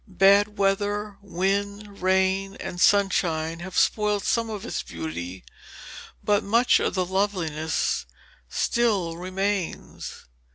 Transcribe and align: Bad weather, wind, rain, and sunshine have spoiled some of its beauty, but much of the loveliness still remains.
Bad 0.07 0.57
weather, 0.57 1.19
wind, 1.21 2.01
rain, 2.01 2.55
and 2.55 2.81
sunshine 2.81 3.59
have 3.59 3.77
spoiled 3.77 4.23
some 4.23 4.49
of 4.49 4.65
its 4.65 4.81
beauty, 4.81 5.43
but 6.23 6.43
much 6.43 6.79
of 6.79 6.95
the 6.95 7.05
loveliness 7.05 8.07
still 8.49 9.15
remains. 9.15 10.25